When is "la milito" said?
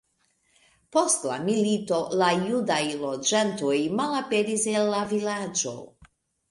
1.31-2.01